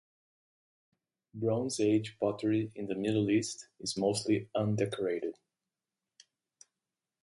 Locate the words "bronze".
1.35-1.79